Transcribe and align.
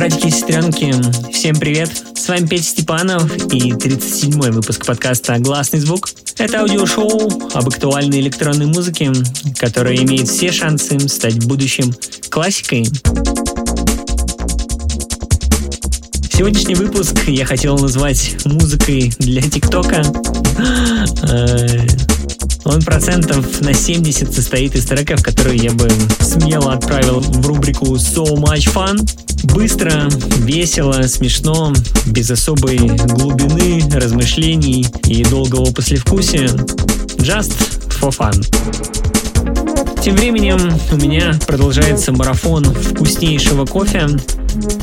Братики 0.00 0.28
и 0.28 0.30
сестренки, 0.30 0.94
всем 1.30 1.56
привет! 1.56 1.90
С 2.16 2.26
вами 2.26 2.46
Петя 2.46 2.62
Степанов 2.62 3.30
и 3.52 3.72
37-й 3.72 4.50
выпуск 4.50 4.86
подкаста 4.86 5.38
«Гласный 5.38 5.78
звук». 5.78 6.08
Это 6.38 6.60
аудиошоу 6.60 7.28
об 7.52 7.68
актуальной 7.68 8.20
электронной 8.20 8.64
музыке, 8.64 9.12
которая 9.58 9.96
имеет 9.96 10.26
все 10.26 10.52
шансы 10.52 10.98
стать 11.06 11.34
в 11.34 11.46
будущем 11.46 11.92
классикой. 12.30 12.86
Сегодняшний 16.32 16.76
выпуск 16.76 17.18
я 17.26 17.44
хотел 17.44 17.76
назвать 17.76 18.36
музыкой 18.46 19.12
для 19.18 19.42
ТикТока. 19.42 20.02
Э, 21.30 21.86
он 22.64 22.80
процентов 22.82 23.60
на 23.60 23.74
70 23.74 24.32
состоит 24.32 24.74
из 24.76 24.86
треков, 24.86 25.22
которые 25.22 25.58
я 25.58 25.72
бы 25.72 25.90
смело 26.20 26.72
отправил 26.72 27.20
в 27.20 27.46
рубрику 27.46 27.96
So 27.96 28.24
Much 28.36 28.72
Fun. 28.72 29.06
Быстро, 29.44 30.08
весело, 30.38 31.02
смешно, 31.02 31.72
без 32.06 32.30
особой 32.30 32.78
глубины, 32.78 33.82
размышлений 33.92 34.86
и 35.06 35.24
долгого 35.24 35.72
послевкусия. 35.72 36.48
Just 37.18 37.52
for 38.00 38.10
fun. 38.10 38.34
Тем 40.02 40.16
временем 40.16 40.58
у 40.92 40.96
меня 40.96 41.38
продолжается 41.46 42.12
марафон 42.12 42.64
вкуснейшего 42.64 43.66
кофе. 43.66 44.08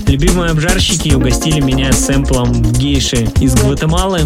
Любимые 0.08 0.52
обжарщики 0.52 1.14
угостили 1.14 1.60
меня 1.60 1.92
сэмплом 1.92 2.62
гейши 2.74 3.28
из 3.40 3.55
Гватемалы. 3.55 4.22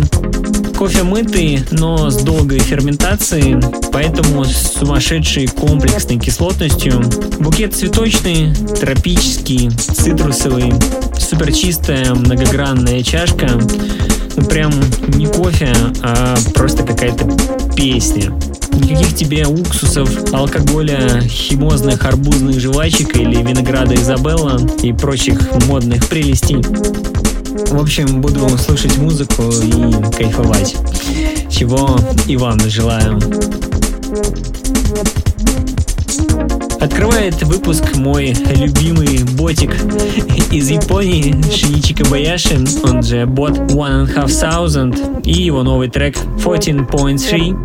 Кофе 0.82 1.04
мытый, 1.04 1.64
но 1.70 2.10
с 2.10 2.24
долгой 2.24 2.58
ферментацией, 2.58 3.62
поэтому 3.92 4.44
с 4.44 4.80
сумасшедшей 4.80 5.46
комплексной 5.46 6.18
кислотностью. 6.18 7.04
Букет 7.38 7.76
цветочный, 7.76 8.52
тропический, 8.80 9.70
цитрусовый, 9.70 10.74
суперчистая 11.20 12.16
многогранная 12.16 13.04
чашка. 13.04 13.48
Ну 14.36 14.44
прям 14.46 14.74
не 15.10 15.28
кофе, 15.28 15.72
а 16.02 16.36
просто 16.56 16.82
какая-то 16.82 17.30
песня. 17.76 18.34
Никаких 18.74 19.14
тебе 19.14 19.46
уксусов, 19.46 20.34
алкоголя, 20.34 21.22
химозных 21.22 22.04
арбузных 22.06 22.60
жвачек 22.60 23.16
или 23.18 23.36
винограда 23.36 23.94
Изабелла 23.94 24.60
и 24.82 24.94
прочих 24.94 25.40
модных 25.68 26.10
прелестей. 26.10 26.66
В 27.52 27.82
общем, 27.82 28.22
буду 28.22 28.48
слушать 28.58 28.98
музыку 28.98 29.44
и 29.44 29.92
кайфовать. 30.16 30.78
Чего 31.50 31.98
и 32.28 32.38
вам 32.38 32.60
желаю. 32.62 33.20
Открывает 36.80 37.44
выпуск 37.44 37.96
мой 37.96 38.34
любимый 38.56 39.24
ботик 39.36 39.76
из 40.52 40.70
Японии 40.70 41.36
Шиничи 41.52 41.94
Кабаяши, 41.94 42.58
он 42.84 43.04
же 43.04 43.26
бот 43.26 43.58
One 43.58 44.06
and 44.06 44.16
Half 44.16 44.28
Thousand 44.28 45.22
и 45.24 45.34
его 45.34 45.64
новый 45.64 45.90
трек 45.90 46.16
14.3. 46.16 47.58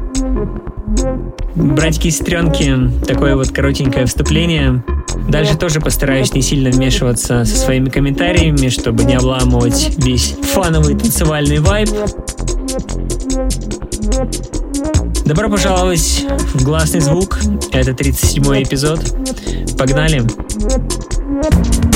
Братики 1.55 2.09
и 2.09 2.11
сестренки, 2.11 2.91
такое 3.07 3.37
вот 3.37 3.51
коротенькое 3.51 4.07
вступление. 4.07 4.83
Дальше 5.29 5.57
тоже 5.57 5.81
постараюсь 5.81 6.33
не 6.33 6.43
сильно 6.43 6.71
вмешиваться 6.71 7.45
со 7.45 7.57
своими 7.57 7.89
комментариями, 7.89 8.69
чтобы 8.69 9.05
не 9.05 9.15
обламывать 9.15 9.93
весь 9.99 10.35
фановый 10.55 10.97
танцевальный 10.97 11.59
вайб. 11.59 11.89
Добро 15.25 15.51
пожаловать 15.51 16.25
в 16.55 16.65
«Гласный 16.65 17.01
звук». 17.01 17.41
Это 17.73 17.91
37-й 17.91 18.63
эпизод. 18.63 19.01
Погнали! 19.77 20.21
Погнали! 20.21 21.96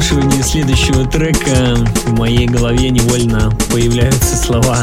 Прослушивании 0.00 0.40
следующего 0.40 1.04
трека 1.04 1.76
в 2.06 2.18
моей 2.18 2.46
голове 2.46 2.88
невольно 2.88 3.52
появляются 3.70 4.34
слова 4.34 4.78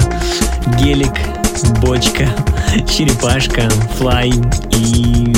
гелик, 0.80 1.14
бочка, 1.82 2.30
черепашка, 2.88 3.68
флай 3.98 4.30
и 4.72 5.34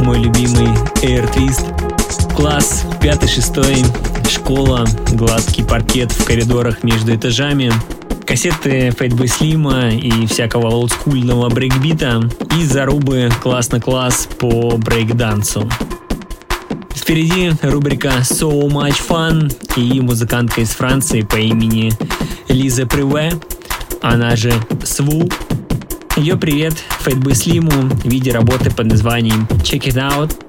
мой 0.00 0.18
любимый 0.18 0.66
Air 1.02 1.32
Twist. 1.32 2.34
Класс, 2.34 2.82
пятый, 3.00 3.28
шестой, 3.28 3.84
школа, 4.28 4.84
гладкий 5.12 5.64
паркет 5.64 6.10
в 6.10 6.24
коридорах 6.24 6.82
между 6.82 7.14
этажами, 7.14 7.72
кассеты 8.26 8.88
Fatboy 8.88 9.26
Slim 9.26 9.96
и 9.96 10.26
всякого 10.26 10.66
олдскульного 10.70 11.50
брейкбита 11.50 12.20
и 12.58 12.64
зарубы 12.64 13.30
классно-класс 13.42 14.28
по 14.40 14.76
брейкдансу. 14.76 15.70
Впереди 17.04 17.52
рубрика 17.60 18.22
So 18.22 18.66
Much 18.66 18.96
Fun 19.06 19.54
и 19.76 20.00
музыкантка 20.00 20.62
из 20.62 20.70
Франции 20.70 21.20
по 21.20 21.36
имени 21.36 21.92
Лиза 22.48 22.86
Приве, 22.86 23.30
она 24.00 24.34
же 24.36 24.54
Сву. 24.84 25.28
Ее 26.16 26.38
привет 26.38 26.72
Fatboy 27.04 27.34
Слиму 27.34 27.70
в 27.70 28.06
виде 28.06 28.32
работы 28.32 28.70
под 28.70 28.86
названием 28.86 29.46
Check 29.62 29.82
It 29.82 29.96
Out 29.96 30.43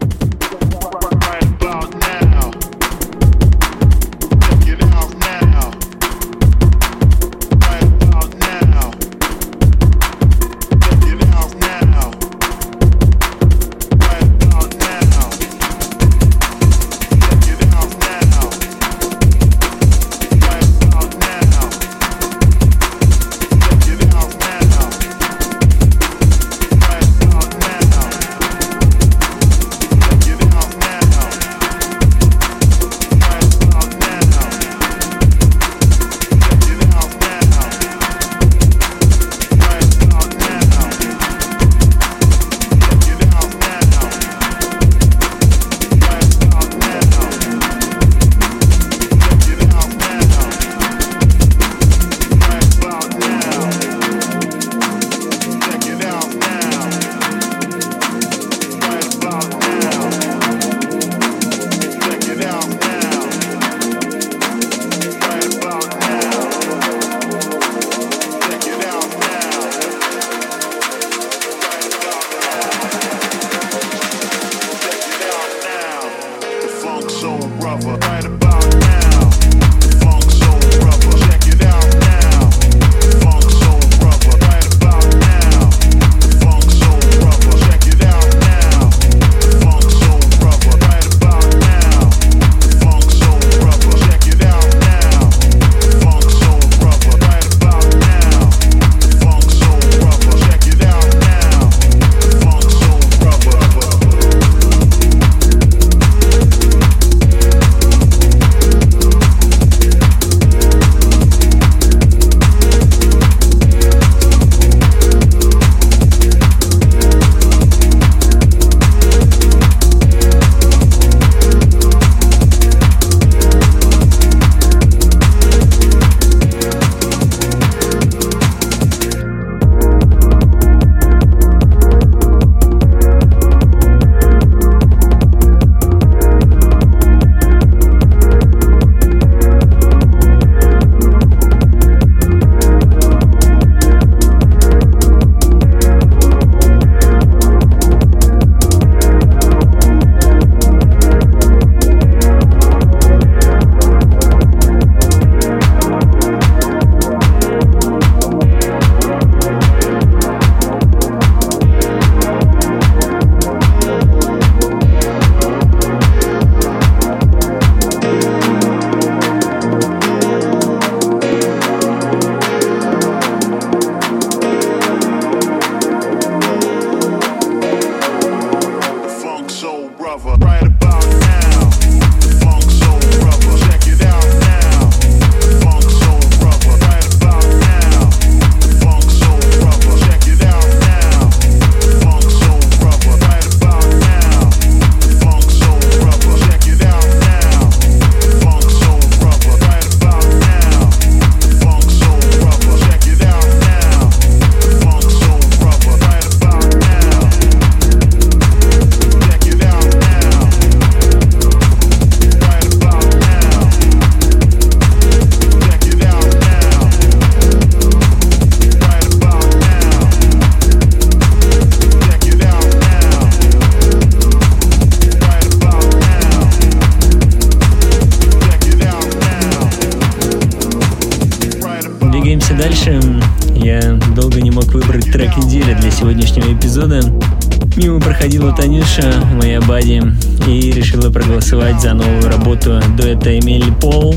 проголосовать 241.11 241.81
за 241.81 241.93
новую 241.93 242.29
работу 242.29 242.81
дуэта 242.97 243.37
Эмили 243.39 243.71
Пол. 243.81 244.15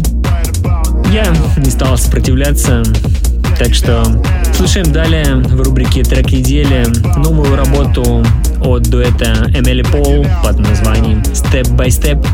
Я 1.12 1.32
не 1.56 1.70
стал 1.70 1.96
сопротивляться, 1.96 2.82
так 3.58 3.74
что 3.74 4.04
слушаем 4.54 4.92
далее 4.92 5.36
в 5.36 5.60
рубрике 5.60 6.02
«Трек 6.02 6.30
недели» 6.32 6.86
новую 7.18 7.56
работу 7.56 8.24
от 8.62 8.82
дуэта 8.82 9.50
Эмили 9.54 9.82
Пол 9.82 10.26
под 10.42 10.58
названием 10.58 11.22
«Step 11.32 11.68
by 11.76 11.86
Step». 11.86 12.24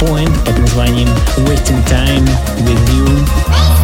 Point 0.00 0.32
под 0.44 0.58
названием 0.58 1.08
Wasting 1.46 1.84
Time 1.84 2.24
with 2.64 2.94
You. 2.94 3.79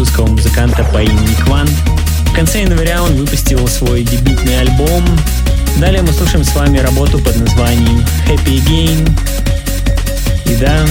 Французского 0.00 0.28
музыканта 0.28 0.82
по 0.94 1.02
имени 1.02 1.34
Кван. 1.44 1.68
В 2.24 2.34
конце 2.34 2.62
января 2.62 3.02
он 3.02 3.16
выпустил 3.16 3.68
свой 3.68 4.02
дебютный 4.02 4.60
альбом. 4.60 5.04
Далее 5.78 6.00
мы 6.00 6.12
слушаем 6.12 6.42
с 6.42 6.54
вами 6.54 6.78
работу 6.78 7.18
под 7.18 7.36
названием 7.36 8.02
Happy 8.26 8.64
Again. 8.64 9.10
И 10.46 10.56
да, 10.56 10.86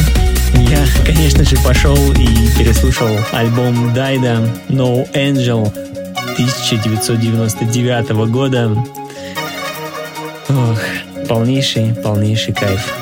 я, 0.54 0.86
конечно 1.04 1.44
же, 1.44 1.56
пошел 1.58 1.98
и 2.14 2.28
переслушал 2.56 3.10
альбом 3.32 3.96
Дайда 3.96 4.48
No 4.68 5.12
Angel 5.14 5.74
1999 6.34 8.12
года. 8.30 8.78
Ох, 10.50 10.80
полнейший, 11.28 11.96
полнейший 12.04 12.54
кайф. 12.54 12.99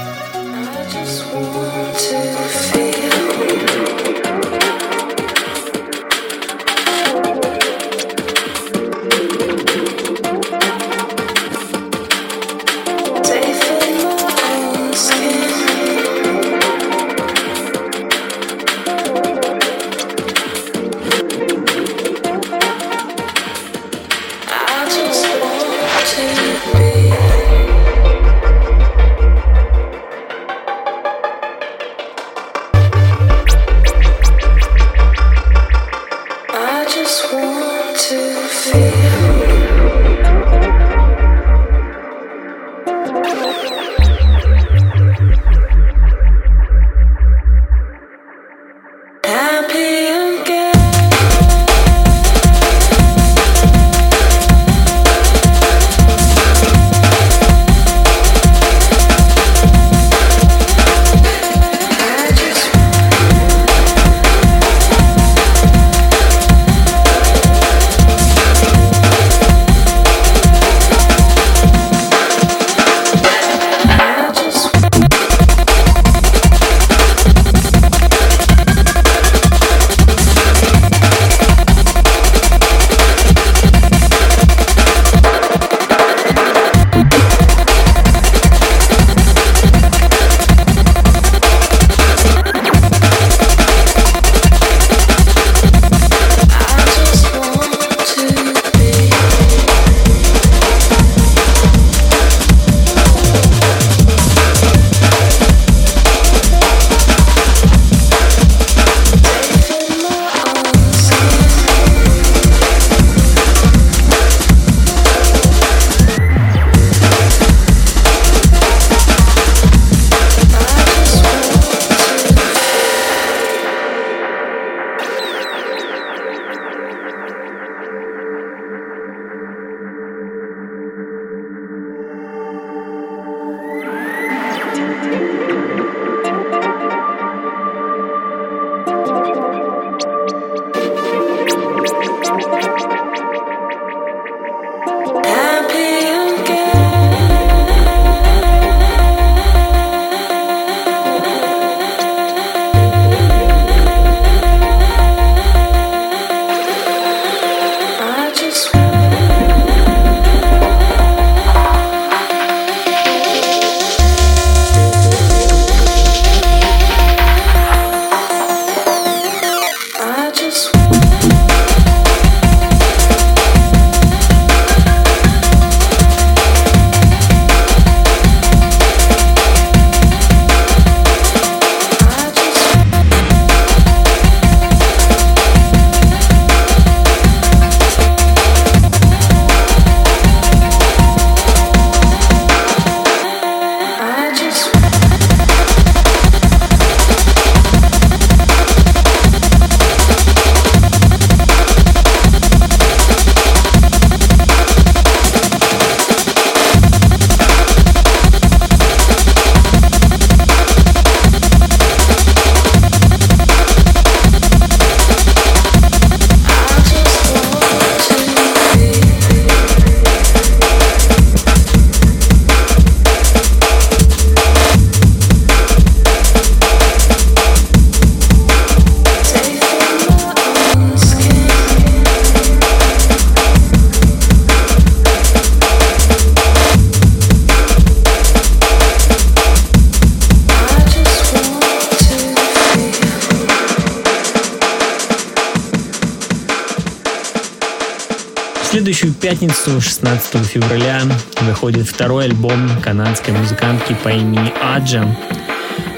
Пятницу, 249.29 249.81
16 249.81 250.45
февраля, 250.45 251.01
выходит 251.41 251.85
второй 251.85 252.27
альбом 252.27 252.69
канадской 252.81 253.33
музыкантки 253.33 253.93
по 254.01 254.07
имени 254.07 254.53
Аджа, 254.63 255.05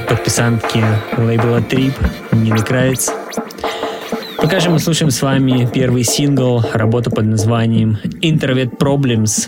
подписантки 0.08 0.84
лейбла 1.16 1.60
Trip 1.60 1.94
Нины 2.32 2.64
Крайц. 2.64 3.12
Пока 4.38 4.60
же 4.60 4.72
мы 4.72 4.80
слушаем 4.80 5.12
с 5.12 5.22
вами 5.22 5.70
первый 5.72 6.06
сингл, 6.06 6.66
работа 6.74 7.12
под 7.12 7.26
названием 7.26 8.00
Introvert 8.24 8.76
Problems. 8.80 9.48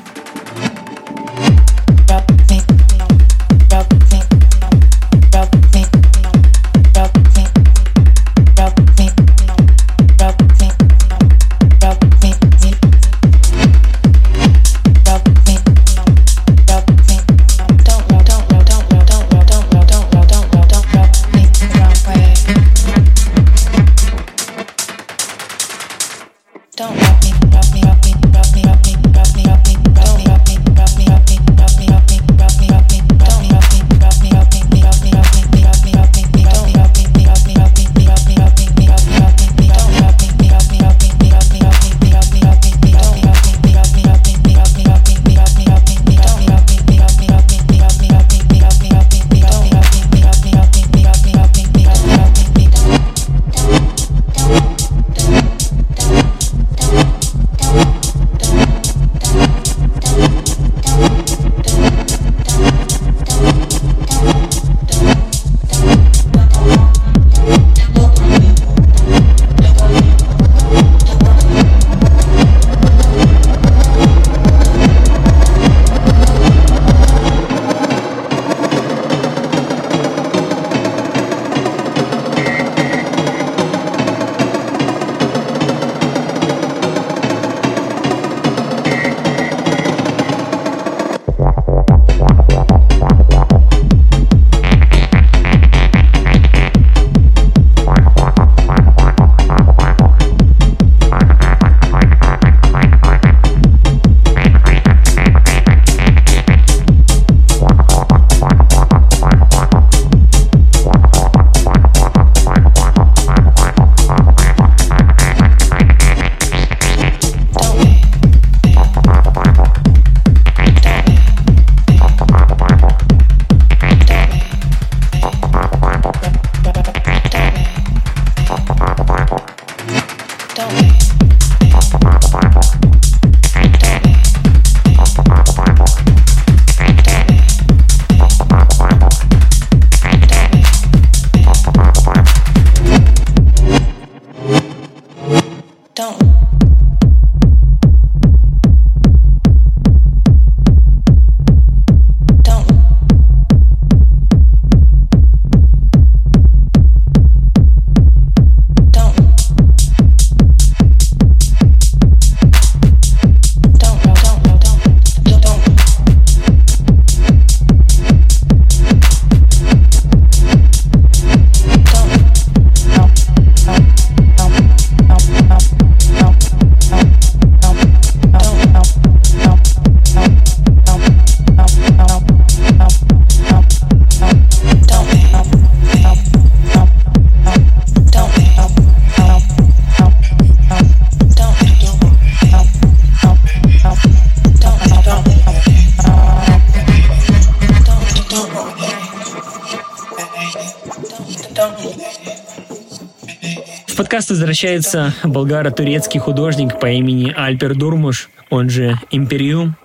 Возвращается 204.30 205.14
болгаро-турецкий 205.24 206.20
художник 206.20 206.82
по 206.82 206.88
имени 206.88 207.34
Альпер 207.34 207.76
Дурмуш, 207.76 208.30
он 208.50 208.70
же 208.70 209.00
Империум. 209.10 209.78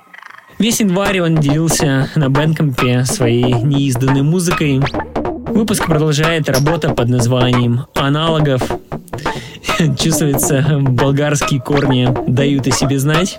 Весь 0.58 0.80
январь 0.80 1.20
он 1.20 1.36
делился 1.36 2.10
на 2.16 2.28
Бэнкомпе 2.28 3.04
своей 3.04 3.52
неизданной 3.52 4.22
музыкой. 4.22 4.82
Выпуск 5.14 5.86
продолжает 5.86 6.48
работа 6.48 6.92
под 6.92 7.08
названием 7.08 7.86
«Аналогов». 7.94 8.62
Чувствуется, 9.96 10.80
болгарские 10.80 11.60
корни 11.60 12.08
дают 12.26 12.66
о 12.66 12.72
себе 12.72 12.98
знать. 12.98 13.38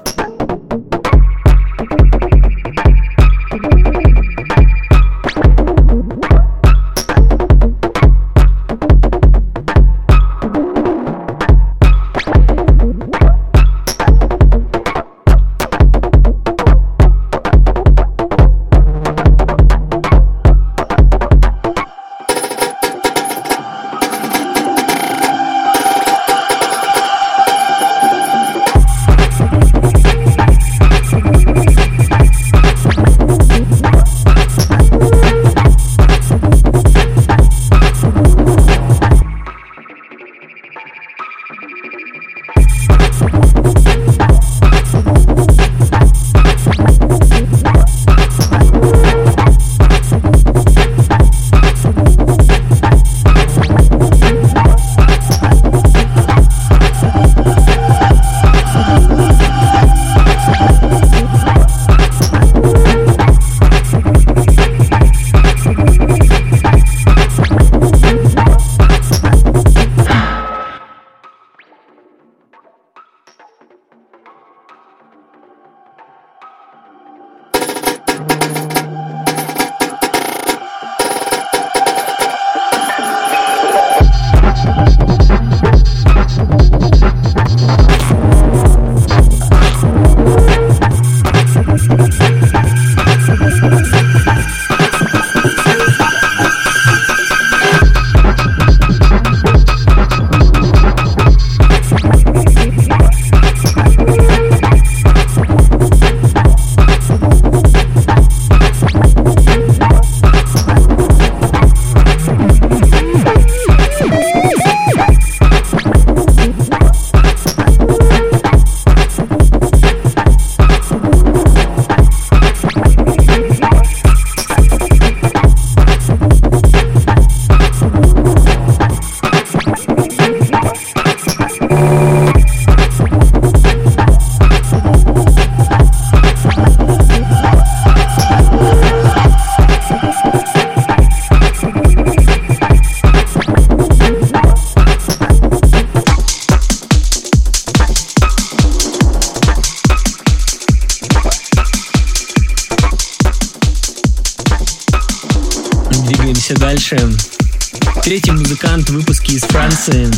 Франции. 159.48 160.10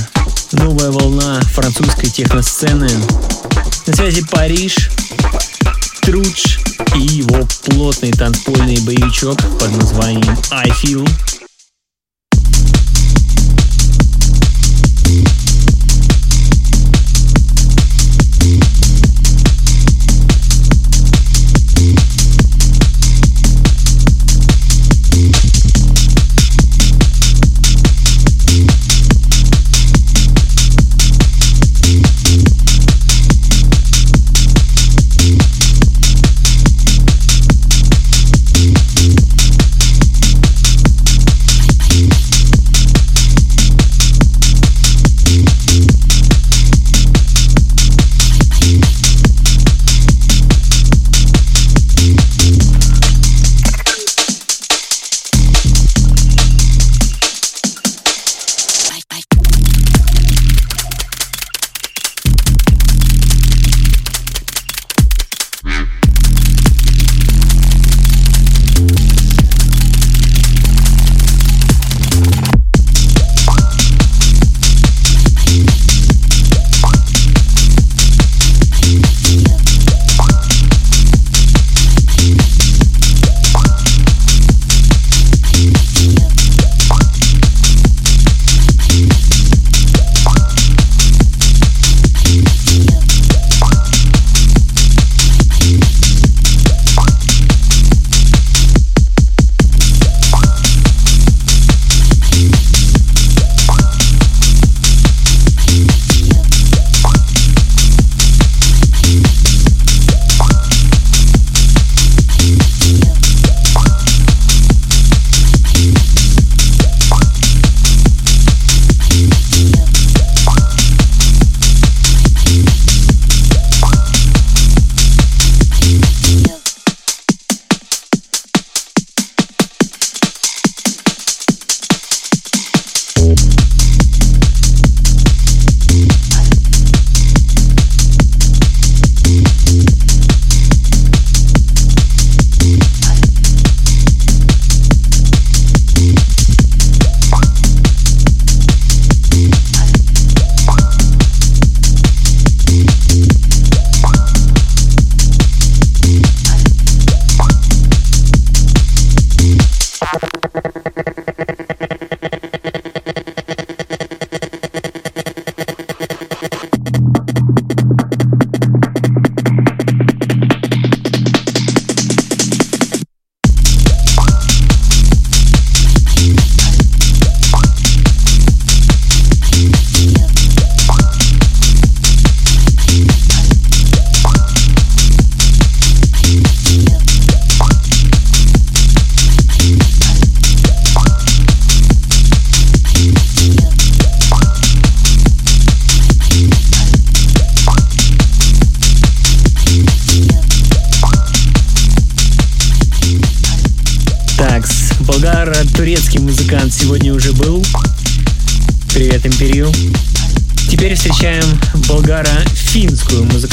Новая 0.52 0.92
волна 0.92 1.42
французской 1.54 2.10
техносцены. 2.10 2.90
На 3.88 3.94
связи 3.94 4.24
Париж, 4.32 4.90
Трудж 6.02 6.60
и 6.96 7.00
его 7.00 7.48
плотный 7.66 8.12
танцпольный 8.12 8.80
боевичок 8.82 9.38
под 9.60 9.72
названием 9.76 10.38
I 10.52 10.70
Feel. 10.70 11.39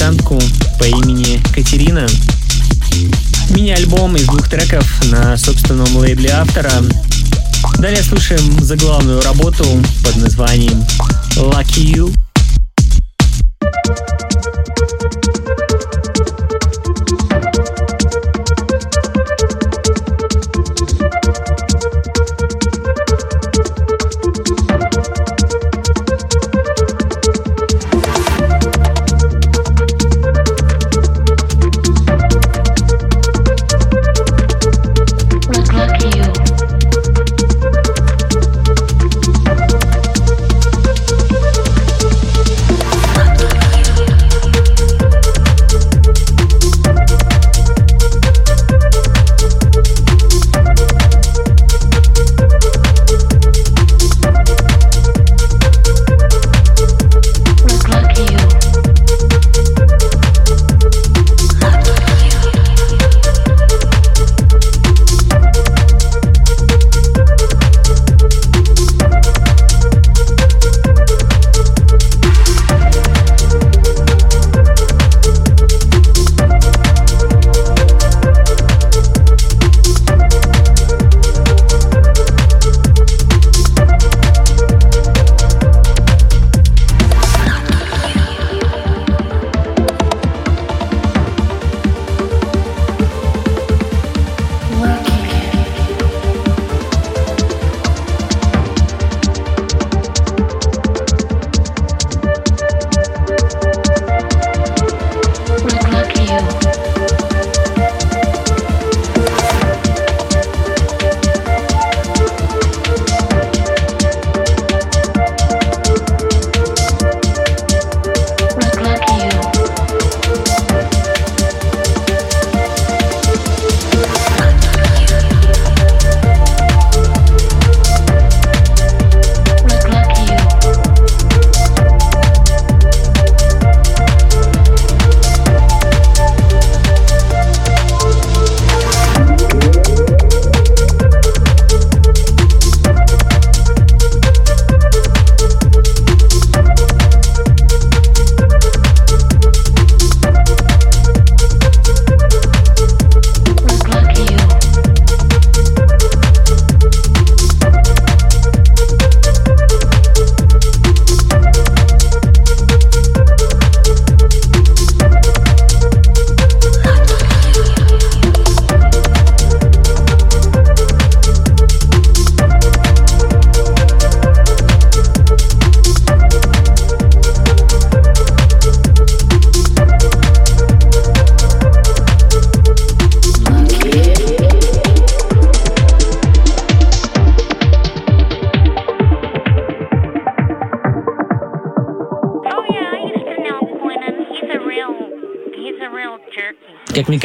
Музыкантку 0.06 0.38
по 0.78 0.84
имени 0.84 1.40
Катерина. 1.52 2.06
Мини-альбом 3.50 4.14
из 4.16 4.24
двух 4.26 4.48
треков 4.48 4.86
на 5.10 5.36
собственном 5.36 5.96
лейбле 5.96 6.30
автора. 6.30 6.72
Далее 7.78 8.02
слушаем 8.02 8.62
заглавную 8.62 9.20
работу 9.22 9.64
под 10.04 10.16
названием 10.16 10.84
Lucky 11.36 11.92
You. 11.92 12.25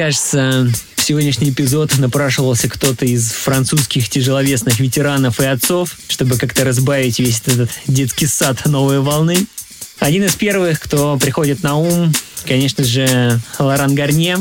Кажется, 0.01 0.67
в 0.95 1.01
сегодняшний 1.03 1.51
эпизод 1.51 1.95
напрашивался 1.99 2.67
кто-то 2.67 3.05
из 3.05 3.33
французских 3.33 4.09
тяжеловесных 4.09 4.79
ветеранов 4.79 5.39
и 5.39 5.45
отцов, 5.45 5.95
чтобы 6.07 6.37
как-то 6.37 6.63
разбавить 6.63 7.19
весь 7.19 7.43
этот 7.45 7.69
детский 7.85 8.25
сад 8.25 8.65
новой 8.65 8.99
волны. 8.99 9.45
Один 9.99 10.23
из 10.23 10.33
первых, 10.33 10.79
кто 10.79 11.19
приходит 11.19 11.61
на 11.61 11.75
ум, 11.75 12.11
конечно 12.47 12.83
же, 12.83 13.39
Лоран 13.59 13.93
Гарне. 13.93 14.37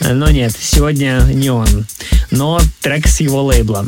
Но 0.00 0.30
нет, 0.30 0.56
сегодня 0.58 1.20
не 1.34 1.50
он, 1.50 1.86
но 2.30 2.58
трек 2.80 3.08
с 3.08 3.20
его 3.20 3.44
лейбла. 3.44 3.86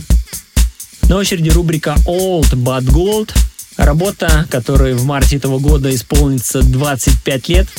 На 1.09 1.17
очереди 1.17 1.49
рубрика 1.49 1.97
Old 2.07 2.51
But 2.53 2.83
Gold. 2.83 3.35
Работа, 3.79 4.47
которой 4.51 4.93
в 4.93 5.07
марте 5.07 5.37
этого 5.37 5.61
года 5.61 5.95
исполнится 5.95 6.61
25 6.61 7.49
лет– 7.49 7.69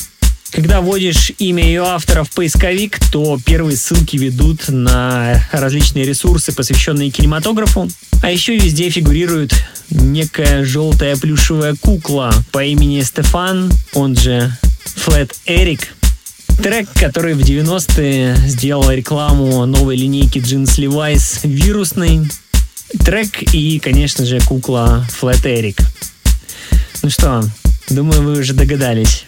когда 0.52 0.82
вводишь 0.82 1.32
имя 1.38 1.64
ее 1.64 1.82
автора 1.82 2.24
в 2.24 2.30
поисковик, 2.30 2.98
то 3.10 3.38
первые 3.44 3.76
ссылки 3.76 4.16
ведут 4.16 4.68
на 4.68 5.42
различные 5.50 6.04
ресурсы, 6.04 6.52
посвященные 6.52 7.10
кинематографу. 7.10 7.88
А 8.22 8.30
еще 8.30 8.56
везде 8.56 8.90
фигурирует 8.90 9.52
некая 9.90 10.64
желтая 10.64 11.16
плюшевая 11.16 11.74
кукла 11.74 12.32
по 12.52 12.62
имени 12.62 13.00
Стефан, 13.00 13.72
он 13.94 14.14
же 14.14 14.56
Флет 14.96 15.34
Эрик. 15.46 15.94
Трек, 16.62 16.86
который 16.94 17.32
в 17.34 17.40
90-е 17.40 18.36
сделал 18.46 18.90
рекламу 18.90 19.64
новой 19.64 19.96
линейки 19.96 20.38
джинс 20.38 20.78
Levi's 20.78 21.40
вирусной. 21.44 22.28
Трек 23.04 23.42
и, 23.54 23.78
конечно 23.78 24.26
же, 24.26 24.38
кукла 24.40 25.06
Флет 25.18 25.46
Эрик. 25.46 25.78
Ну 27.02 27.08
что, 27.08 27.42
думаю, 27.88 28.22
вы 28.22 28.38
уже 28.38 28.52
догадались. 28.52 29.24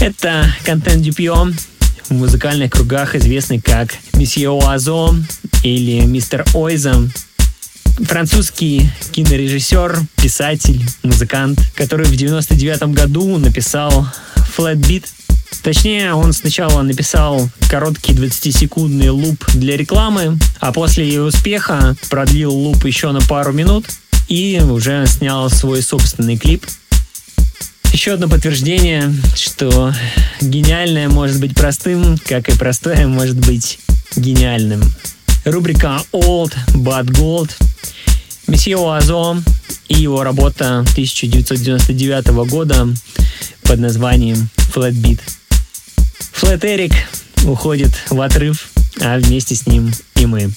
Это 0.00 0.46
контент 0.64 1.02
Дюпьо, 1.02 1.50
в 2.08 2.10
музыкальных 2.10 2.70
кругах 2.70 3.14
известный 3.14 3.60
как 3.60 3.94
Месье 4.14 4.48
Оазо 4.48 5.14
или 5.62 6.00
Мистер 6.06 6.42
Ойза. 6.54 7.06
Французский 7.98 8.90
кинорежиссер, 9.12 9.98
писатель, 10.16 10.82
музыкант, 11.02 11.60
который 11.74 12.06
в 12.06 12.16
99 12.16 12.94
году 12.94 13.36
написал 13.36 14.06
Flat. 14.56 15.04
Точнее, 15.62 16.14
он 16.14 16.32
сначала 16.32 16.80
написал 16.80 17.50
короткий 17.68 18.14
20-секундный 18.14 19.10
луп 19.10 19.44
для 19.52 19.76
рекламы, 19.76 20.38
а 20.60 20.72
после 20.72 21.06
ее 21.06 21.24
успеха 21.24 21.94
продлил 22.08 22.52
луп 22.54 22.86
еще 22.86 23.12
на 23.12 23.20
пару 23.20 23.52
минут 23.52 23.84
и 24.28 24.62
уже 24.64 25.06
снял 25.06 25.50
свой 25.50 25.82
собственный 25.82 26.38
клип– 26.38 26.64
еще 27.92 28.12
одно 28.12 28.28
подтверждение, 28.28 29.12
что 29.34 29.92
гениальное 30.40 31.08
может 31.08 31.40
быть 31.40 31.54
простым, 31.54 32.18
как 32.26 32.48
и 32.48 32.56
простое 32.56 33.06
может 33.06 33.36
быть 33.46 33.78
гениальным. 34.16 34.82
Рубрика 35.44 36.02
Old 36.12 36.54
But 36.74 37.06
Gold. 37.06 37.50
Месье 38.46 38.76
Уазо 38.76 39.42
и 39.88 39.94
его 39.94 40.22
работа 40.22 40.80
1999 40.80 42.26
года 42.48 42.88
под 43.62 43.78
названием 43.78 44.48
Flat 44.74 44.92
Beat. 44.92 45.20
Flat 46.32 46.60
Eric 46.60 46.94
уходит 47.44 47.90
в 48.10 48.20
отрыв, 48.20 48.70
а 49.00 49.18
вместе 49.18 49.54
с 49.54 49.66
ним 49.66 49.92
и 50.16 50.26
мы. 50.26 50.50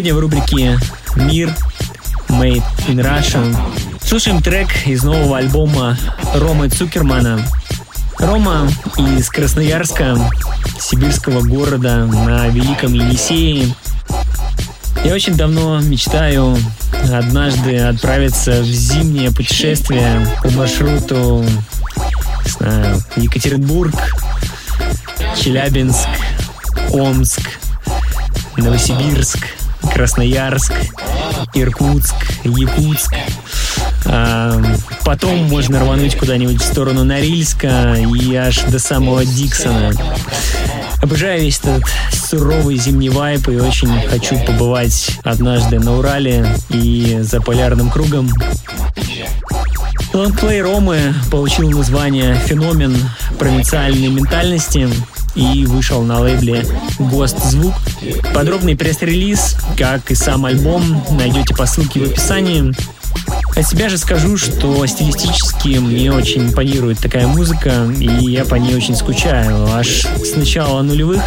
Сегодня 0.00 0.14
в 0.14 0.20
рубрике 0.20 0.78
«Мир 1.14 1.54
Made 2.30 2.64
in 2.88 3.04
Russia» 3.04 3.54
слушаем 4.02 4.40
трек 4.40 4.68
из 4.86 5.02
нового 5.02 5.36
альбома 5.36 5.94
Ромы 6.34 6.70
Цукермана. 6.70 7.46
Рома 8.18 8.66
из 8.96 9.28
Красноярска, 9.28 10.16
сибирского 10.80 11.42
города 11.42 12.06
на 12.06 12.48
Великом 12.48 12.94
Елисее. 12.94 13.74
Я 15.04 15.12
очень 15.12 15.34
давно 15.34 15.78
мечтаю 15.82 16.56
однажды 17.12 17.76
отправиться 17.76 18.62
в 18.62 18.64
зимнее 18.64 19.30
путешествие 19.30 20.26
по 20.42 20.48
маршруту 20.52 21.44
знаю, 22.46 23.02
Екатеринбург, 23.16 23.94
Челябинск, 25.36 26.08
Омск, 26.90 27.42
Новосибирск, 28.56 29.59
Красноярск, 29.92 30.72
Иркутск, 31.54 32.14
Якутск. 32.44 33.14
А, 34.06 34.60
потом 35.04 35.44
можно 35.44 35.80
рвануть 35.80 36.16
куда-нибудь 36.16 36.60
в 36.60 36.64
сторону 36.64 37.04
Норильска 37.04 37.96
и 37.96 38.34
аж 38.34 38.60
до 38.62 38.78
самого 38.78 39.24
Диксона. 39.24 39.92
Обожаю 41.02 41.40
весь 41.40 41.58
этот 41.58 41.84
суровый 42.12 42.76
зимний 42.76 43.08
вайп 43.08 43.48
и 43.48 43.56
очень 43.56 43.90
хочу 44.08 44.38
побывать 44.44 45.10
однажды 45.24 45.78
на 45.78 45.96
Урале 45.98 46.46
и 46.68 47.18
за 47.22 47.40
полярным 47.40 47.90
кругом. 47.90 48.30
Лонгплей 50.12 50.60
Ромы 50.60 51.14
получил 51.30 51.70
название 51.70 52.34
«Феномен 52.34 52.96
провинциальной 53.38 54.08
ментальности» 54.08 54.88
и 55.34 55.66
вышел 55.66 56.02
на 56.02 56.20
лейбле 56.20 56.64
Ghost 56.98 57.40
Звук. 57.48 57.74
Подробный 58.34 58.76
пресс-релиз, 58.76 59.56
как 59.78 60.10
и 60.10 60.14
сам 60.14 60.44
альбом, 60.46 61.04
найдете 61.10 61.54
по 61.54 61.66
ссылке 61.66 62.00
в 62.00 62.10
описании. 62.10 62.74
От 63.56 63.66
себя 63.66 63.88
же 63.88 63.98
скажу, 63.98 64.36
что 64.36 64.86
стилистически 64.86 65.78
мне 65.78 66.12
очень 66.12 66.48
импонирует 66.48 66.98
такая 66.98 67.26
музыка, 67.26 67.86
и 67.98 68.06
я 68.06 68.44
по 68.44 68.54
ней 68.54 68.74
очень 68.74 68.96
скучаю, 68.96 69.66
аж 69.72 70.06
с 70.06 70.36
начала 70.36 70.82
нулевых. 70.82 71.22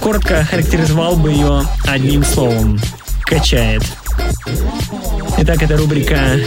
Коротко 0.00 0.44
характеризовал 0.44 1.16
бы 1.16 1.30
ее 1.30 1.62
одним 1.86 2.24
словом– 2.24 2.80
качает. 3.24 3.82
Итак, 5.38 5.62
это 5.62 5.76
рубрика 5.76 6.38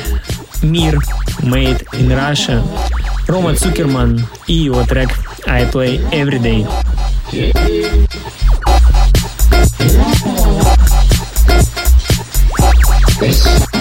«Мир 0.61 0.99
Made 1.41 1.85
in 1.93 2.09
Russia», 2.09 2.63
Рома 3.27 3.55
Цукерман 3.55 4.25
и 4.47 4.53
его 4.53 4.83
трек 4.83 5.09
«I 5.45 5.65
Play 5.65 6.01
Every 6.11 6.41
Day». 6.41 6.67
This 13.19 13.76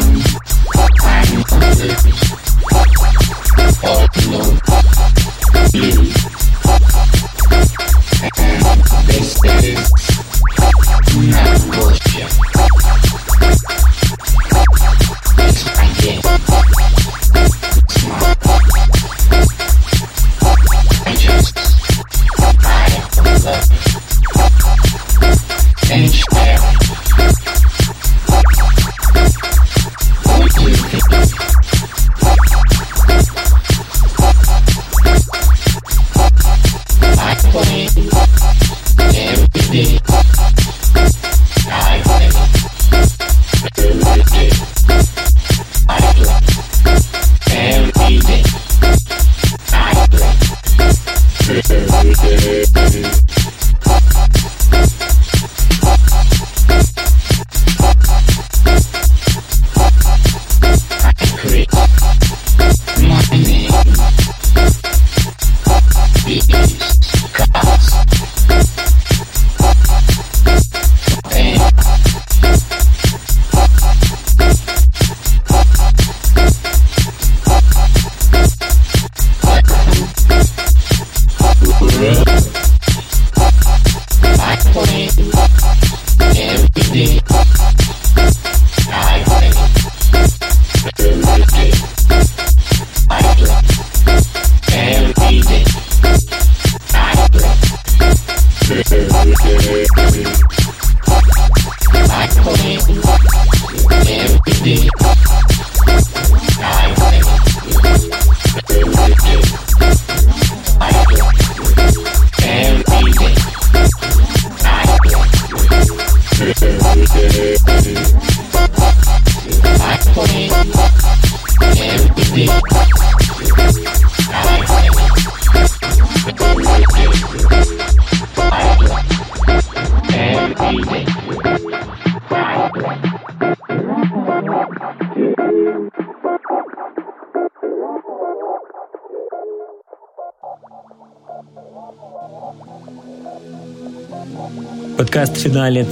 Финалит 145.47 145.87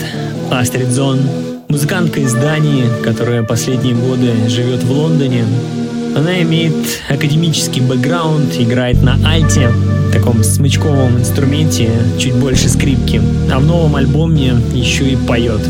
Астрид 0.51 0.89
Зон, 0.89 1.21
музыкантка 1.69 2.19
из 2.19 2.33
Дании, 2.35 2.87
которая 3.05 3.45
последние 3.45 3.95
годы 3.95 4.33
живет 4.49 4.83
в 4.83 4.91
Лондоне. 4.91 5.45
Она 6.17 6.43
имеет 6.43 6.75
академический 7.09 7.81
бэкграунд, 7.81 8.53
играет 8.59 9.01
на 9.01 9.17
альте, 9.25 9.71
таком 10.13 10.43
смычковом 10.43 11.21
инструменте, 11.21 11.89
чуть 12.19 12.35
больше 12.35 12.69
скрипки, 12.69 13.23
а 13.53 13.61
в 13.61 13.65
новом 13.65 13.95
альбоме 13.95 14.57
еще 14.73 15.09
и 15.09 15.15
поет. 15.15 15.61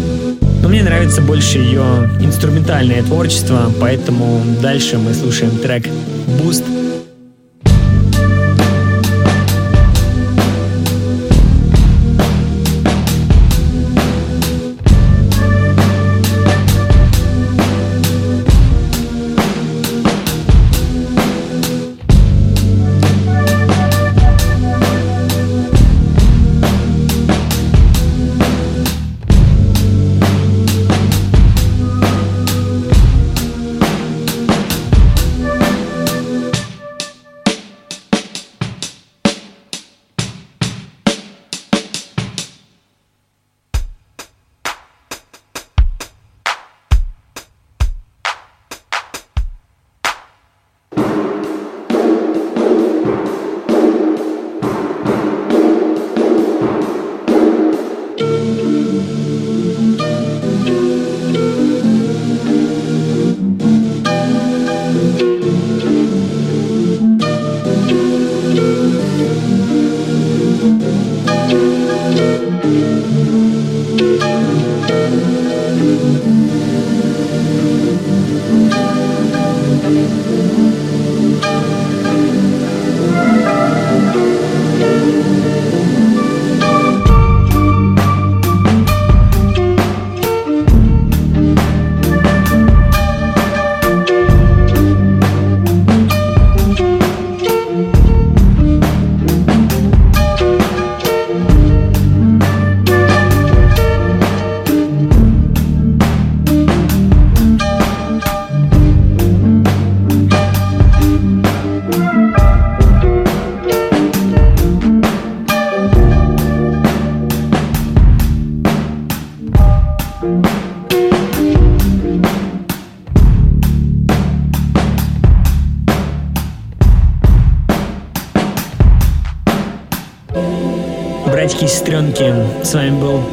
Но 0.63 0.71
мне 0.71 0.83
нравится 0.83 1.21
больше 1.21 1.59
ее 1.59 2.11
инструментальное 2.23 3.03
творчество, 3.03 3.71
поэтому 3.83 4.41
дальше 4.63 4.97
мы 4.97 5.13
слушаем 5.13 5.59
трек 5.59 5.89
«Boost» 6.41 6.65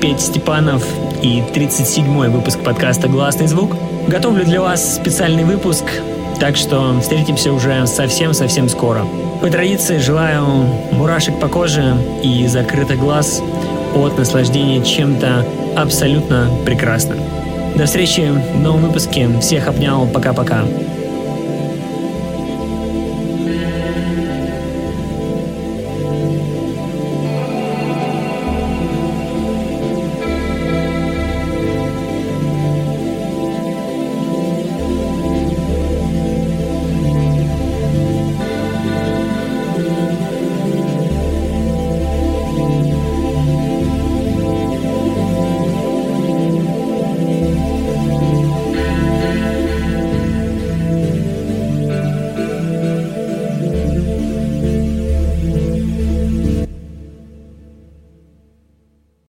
Петь 0.01 0.19
Степанов 0.19 0.83
и 1.21 1.43
37-й 1.53 2.29
выпуск 2.29 2.59
подкаста 2.61 3.07
«Гласный 3.07 3.45
звук». 3.45 3.75
Готовлю 4.07 4.43
для 4.43 4.59
вас 4.59 4.95
специальный 4.95 5.43
выпуск, 5.43 5.85
так 6.39 6.57
что 6.57 6.99
встретимся 6.99 7.53
уже 7.53 7.85
совсем-совсем 7.85 8.67
скоро. 8.67 9.05
По 9.41 9.47
традиции 9.51 9.99
желаю 9.99 10.43
мурашек 10.91 11.39
по 11.39 11.47
коже 11.47 11.95
и 12.23 12.47
закрытых 12.47 12.97
глаз 12.97 13.43
от 13.95 14.17
наслаждения 14.17 14.83
чем-то 14.83 15.45
абсолютно 15.75 16.49
прекрасным. 16.65 17.19
До 17.75 17.85
встречи 17.85 18.21
в 18.55 18.59
новом 18.59 18.81
выпуске. 18.81 19.29
Всех 19.39 19.67
обнял. 19.67 20.07
Пока-пока. 20.07 20.63